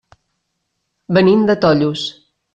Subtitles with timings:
[1.19, 2.09] Venim de Tollos.